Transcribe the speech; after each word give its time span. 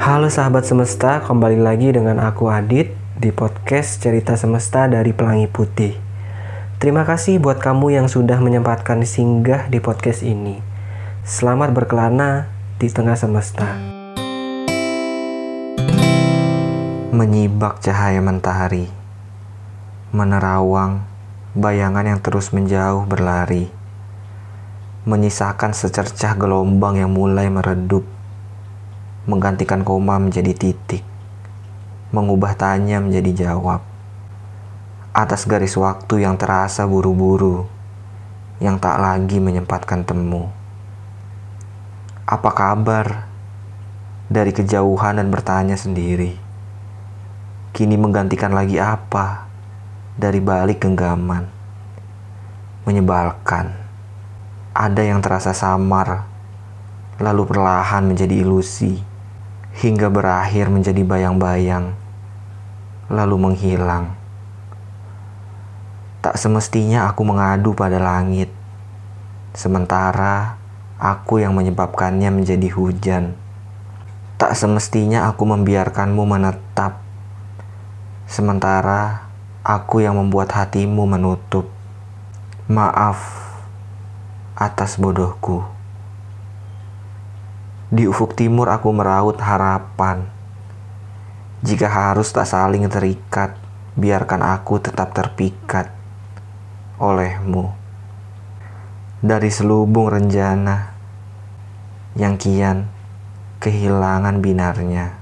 Halo 0.00 0.32
sahabat 0.32 0.64
semesta, 0.64 1.20
kembali 1.20 1.60
lagi 1.60 1.92
dengan 1.92 2.16
aku 2.16 2.48
Adit 2.48 2.96
di 3.20 3.28
podcast 3.28 4.00
Cerita 4.00 4.32
Semesta 4.38 4.88
dari 4.88 5.12
Pelangi 5.12 5.50
Putih. 5.50 5.98
Terima 6.80 7.04
kasih 7.04 7.36
buat 7.36 7.60
kamu 7.60 7.98
yang 8.00 8.08
sudah 8.08 8.40
menyempatkan 8.40 9.04
singgah 9.04 9.68
di 9.68 9.82
podcast 9.84 10.24
ini. 10.24 10.64
Selamat 11.28 11.76
berkelana 11.76 12.48
di 12.80 12.88
tengah 12.88 13.20
semesta. 13.20 13.68
Menyibak 17.12 17.84
cahaya 17.84 18.24
mentari, 18.24 18.88
menerawang 20.16 21.04
bayangan 21.52 22.16
yang 22.16 22.20
terus 22.24 22.56
menjauh 22.56 23.04
berlari 23.04 23.82
menyisakan 25.02 25.74
secercah 25.74 26.38
gelombang 26.38 26.94
yang 26.94 27.10
mulai 27.10 27.50
meredup, 27.50 28.06
menggantikan 29.32 29.80
koma 29.80 30.20
menjadi 30.20 30.52
titik, 30.52 31.00
mengubah 32.12 32.52
tanya 32.52 33.00
menjadi 33.00 33.48
jawab. 33.48 33.80
Atas 35.16 35.48
garis 35.48 35.72
waktu 35.80 36.28
yang 36.28 36.36
terasa 36.36 36.84
buru-buru, 36.84 37.64
yang 38.60 38.76
tak 38.76 39.00
lagi 39.00 39.40
menyempatkan 39.40 40.04
temu. 40.04 40.52
Apa 42.28 42.52
kabar? 42.52 43.32
Dari 44.28 44.52
kejauhan 44.52 45.16
dan 45.16 45.32
bertanya 45.32 45.80
sendiri. 45.80 46.36
Kini 47.72 47.96
menggantikan 47.96 48.52
lagi 48.52 48.76
apa? 48.76 49.48
Dari 50.20 50.44
balik 50.44 50.84
genggaman. 50.84 51.48
Menyebalkan 52.84 53.82
ada 54.72 55.04
yang 55.04 55.20
terasa 55.20 55.52
samar, 55.52 56.24
lalu 57.20 57.44
perlahan 57.44 58.08
menjadi 58.08 58.40
ilusi, 58.40 59.04
hingga 59.80 60.12
berakhir 60.12 60.68
menjadi 60.68 61.00
bayang-bayang, 61.00 61.96
lalu 63.08 63.36
menghilang. 63.40 64.12
Tak 66.20 66.36
semestinya 66.38 67.08
aku 67.08 67.24
mengadu 67.24 67.72
pada 67.72 67.96
langit, 67.96 68.52
sementara 69.56 70.60
aku 71.00 71.40
yang 71.42 71.56
menyebabkannya 71.56 72.30
menjadi 72.30 72.68
hujan. 72.70 73.34
Tak 74.38 74.54
semestinya 74.54 75.26
aku 75.30 75.42
membiarkanmu 75.46 76.22
menetap, 76.22 77.02
sementara 78.28 79.26
aku 79.62 80.02
yang 80.02 80.18
membuat 80.18 80.54
hatimu 80.54 81.06
menutup. 81.06 81.70
Maaf 82.70 83.18
atas 84.54 84.94
bodohku. 84.94 85.81
Di 87.92 88.08
ufuk 88.08 88.32
timur 88.32 88.72
aku 88.72 88.88
meraut 88.88 89.36
harapan. 89.36 90.24
Jika 91.60 91.92
harus 91.92 92.32
tak 92.32 92.48
saling 92.48 92.88
terikat, 92.88 93.52
biarkan 94.00 94.40
aku 94.40 94.80
tetap 94.80 95.12
terpikat 95.12 95.92
olehmu. 96.96 97.68
Dari 99.20 99.52
selubung 99.52 100.08
renjana 100.08 100.96
yang 102.16 102.40
kian 102.40 102.88
kehilangan 103.60 104.40
binarnya. 104.40 105.21